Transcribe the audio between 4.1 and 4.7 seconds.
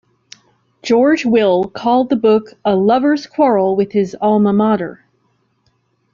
"alma